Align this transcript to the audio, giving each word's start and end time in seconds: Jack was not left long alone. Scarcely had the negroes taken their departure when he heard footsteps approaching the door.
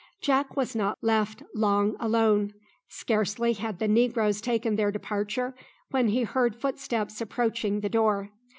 Jack 0.19 0.57
was 0.57 0.75
not 0.75 0.97
left 1.03 1.43
long 1.53 1.95
alone. 1.99 2.55
Scarcely 2.87 3.53
had 3.53 3.77
the 3.77 3.87
negroes 3.87 4.41
taken 4.41 4.75
their 4.75 4.91
departure 4.91 5.53
when 5.91 6.07
he 6.07 6.23
heard 6.23 6.55
footsteps 6.55 7.21
approaching 7.21 7.81
the 7.81 7.89
door. 7.89 8.31